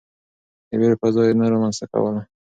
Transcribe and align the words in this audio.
د 0.69 0.71
وېرې 0.79 0.95
فضا 1.01 1.21
يې 1.27 1.33
نه 1.39 1.45
رامنځته 1.53 1.85
کوله. 1.91 2.21